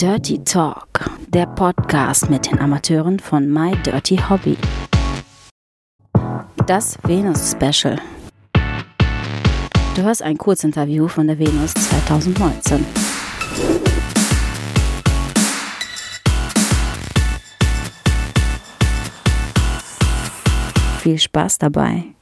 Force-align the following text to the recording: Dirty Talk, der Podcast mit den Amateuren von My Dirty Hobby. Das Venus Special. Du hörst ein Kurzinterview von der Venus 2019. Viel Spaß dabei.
Dirty 0.00 0.42
Talk, 0.42 1.10
der 1.28 1.44
Podcast 1.44 2.30
mit 2.30 2.50
den 2.50 2.58
Amateuren 2.58 3.18
von 3.18 3.52
My 3.52 3.76
Dirty 3.84 4.16
Hobby. 4.16 4.56
Das 6.66 6.96
Venus 7.02 7.50
Special. 7.50 8.00
Du 9.94 10.02
hörst 10.02 10.22
ein 10.22 10.38
Kurzinterview 10.38 11.06
von 11.06 11.26
der 11.26 11.38
Venus 11.38 11.74
2019. 11.74 12.86
Viel 21.02 21.18
Spaß 21.18 21.58
dabei. 21.58 22.14